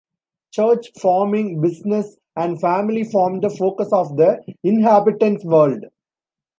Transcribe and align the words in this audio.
Church, 0.49 0.91
farming, 0.99 1.61
business, 1.61 2.17
and 2.35 2.59
family 2.59 3.03
formed 3.03 3.43
the 3.43 3.51
focus 3.51 3.93
of 3.93 4.17
the 4.17 4.39
inhabitants' 4.63 5.45
world. 5.45 5.85